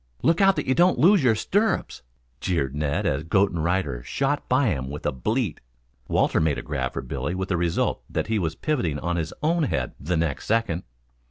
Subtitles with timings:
[0.23, 2.01] "Look out that you don't lose your stirrups,"
[2.39, 5.61] jeered Ned as goat and rider shot by him with a bleat.
[6.07, 9.31] Walter made a grab for Billy with the result that he was pivoting on his
[9.43, 10.85] own head the next second.